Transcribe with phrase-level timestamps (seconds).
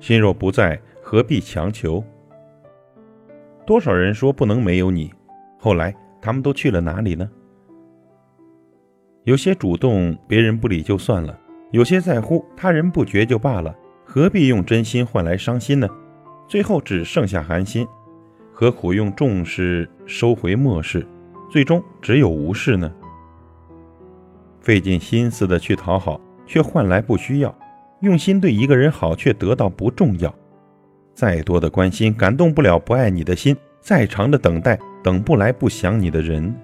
[0.00, 2.02] 心若不在，何必强求？
[3.66, 5.12] 多少人说不能没有你，
[5.58, 7.30] 后来他们都去了哪里呢？
[9.24, 11.38] 有些主动，别人不理就算了；
[11.70, 13.76] 有些在乎，他人不觉就罢了。
[14.04, 15.88] 何必用真心换来伤心呢？
[16.48, 17.86] 最后只剩下寒心。
[18.52, 21.06] 何苦用重视收回漠视，
[21.50, 22.90] 最终只有无视呢？
[24.60, 27.54] 费尽心思的去讨好，却换来不需要；
[28.00, 30.34] 用心对一个人好，却得到不重要。
[31.14, 36.54] 再多的关心感动不了不爱你的心，再长的等待等不来不想你的人。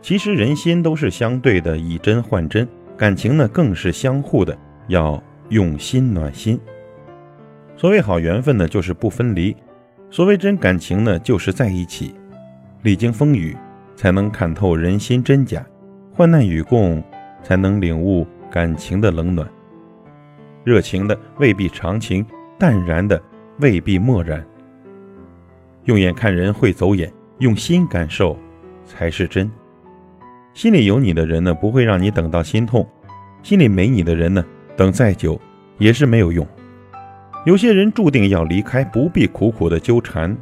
[0.00, 2.66] 其实人心都是相对的，以真换真，
[2.96, 4.56] 感情呢更是相互的，
[4.88, 6.58] 要用心暖心。
[7.76, 9.54] 所谓好缘分呢，就是不分离；
[10.10, 12.14] 所谓真感情呢，就是在一起，
[12.82, 13.56] 历经风雨，
[13.96, 15.64] 才能看透人心真假。
[16.12, 17.02] 患难与共，
[17.42, 19.46] 才能领悟感情的冷暖。
[20.64, 22.24] 热情的未必长情，
[22.58, 23.22] 淡然的
[23.60, 24.44] 未必漠然。
[25.84, 28.36] 用眼看人会走眼，用心感受
[28.86, 29.50] 才是真。
[30.54, 32.82] 心里有你的人呢，不会让你等到心痛；
[33.42, 34.42] 心里没你的人呢，
[34.76, 35.38] 等再久
[35.76, 36.46] 也是没有用。
[37.44, 40.34] 有些人注定要离开，不必苦苦的纠缠；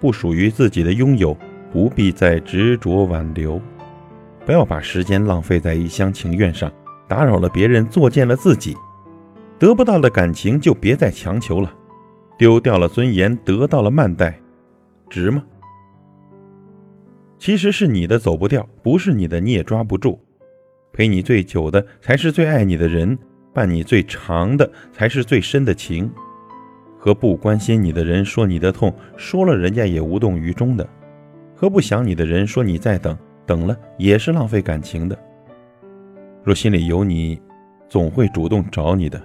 [0.00, 1.36] 不属于自己的拥有，
[1.72, 3.60] 不必再执着挽留。
[4.44, 6.72] 不要把时间浪费在一厢情愿上，
[7.06, 8.76] 打扰了别人，作践了自己。
[9.58, 11.72] 得不到的感情就别再强求了，
[12.38, 14.38] 丢掉了尊严，得到了慢待，
[15.08, 15.42] 值吗？
[17.38, 20.20] 其实是你的走不掉，不是你的你也抓不住。
[20.92, 23.18] 陪你最久的才是最爱你的人，
[23.52, 26.10] 伴你最长的才是最深的情。
[26.98, 30.84] 和不关心你的人说你的痛，说了人家也无动于衷的；
[31.54, 33.16] 和不想你的人说你在等。
[33.46, 35.16] 等了也是浪费感情的。
[36.42, 37.40] 若心里有你，
[37.88, 39.20] 总会主动找你的；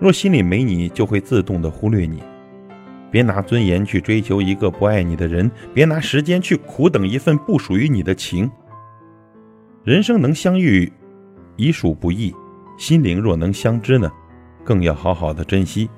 [0.00, 2.22] 若心里没你，就会自动的忽略你。
[3.10, 8.50] 别拿尊严去追求一个不爱你的人，别拿时间去苦等一份不属于你的情。
[9.82, 10.92] 人生能相遇，
[11.56, 12.32] 已属不易；
[12.78, 14.10] 心灵若能相知呢，
[14.62, 15.88] 更要好好的珍惜。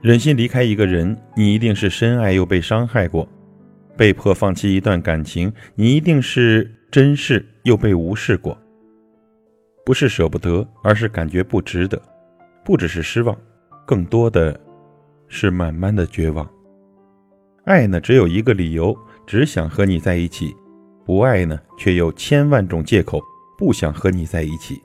[0.00, 3.28] 忍心离开一个人，你一定是深爱又被伤害过。
[3.96, 8.56] 被迫放弃一段感情，你一定是珍视又被无视过。
[9.84, 12.00] 不是舍不得，而是感觉不值得。
[12.68, 13.34] 不只是失望，
[13.86, 14.60] 更多的
[15.26, 16.46] 是慢慢的绝望。
[17.64, 18.94] 爱呢，只有一个理由，
[19.26, 20.54] 只想和你在一起；
[21.02, 23.22] 不爱呢，却有千万种借口，
[23.56, 24.82] 不想和你在一起。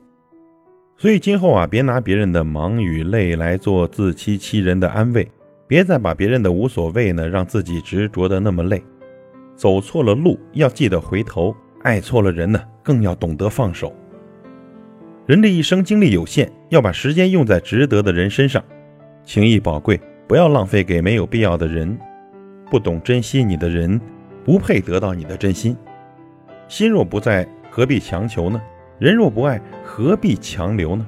[0.96, 5.30] 所以今后啊，别拿别人的忙与累来做自欺欺人的安慰，
[5.68, 8.82] 别再把别人的无所谓呢，让自己执着的那么累。
[9.54, 13.94] 走错了路，要记得回头；爱错了人呢，更要懂得放手。
[15.26, 18.62] 人的一生精力有限，要把时间用在值得的人身上。
[19.24, 19.98] 情谊宝贵，
[20.28, 21.98] 不要浪费给没有必要的人。
[22.70, 23.98] 不懂珍惜你的人，
[24.44, 25.74] 不配得到你的真心。
[26.68, 28.60] 心若不在，何必强求呢？
[28.98, 31.06] 人若不爱，何必强留呢？